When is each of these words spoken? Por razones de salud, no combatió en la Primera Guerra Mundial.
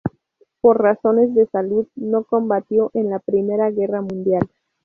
Por 0.61 0.81
razones 0.81 1.35
de 1.35 1.45
salud, 1.45 1.87
no 1.95 2.23
combatió 2.23 2.89
en 2.95 3.11
la 3.11 3.19
Primera 3.19 3.69
Guerra 3.69 4.01
Mundial. 4.01 4.49